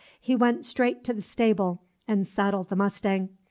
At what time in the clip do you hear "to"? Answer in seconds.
1.03-1.13